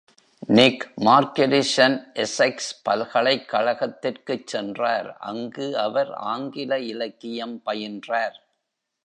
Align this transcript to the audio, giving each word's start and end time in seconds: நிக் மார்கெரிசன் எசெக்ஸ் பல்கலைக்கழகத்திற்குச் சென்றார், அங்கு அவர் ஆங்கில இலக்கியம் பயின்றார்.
நிக் 0.47 0.85
மார்கெரிசன் 0.97 1.97
எசெக்ஸ் 2.13 2.69
பல்கலைக்கழகத்திற்குச் 2.89 4.47
சென்றார், 4.47 5.17
அங்கு 5.19 5.77
அவர் 5.77 6.11
ஆங்கில 6.13 6.79
இலக்கியம் 6.79 7.61
பயின்றார். 7.65 8.37